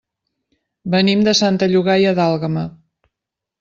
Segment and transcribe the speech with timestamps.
[0.95, 2.69] Venim de Santa Llogaia d'Àlguema.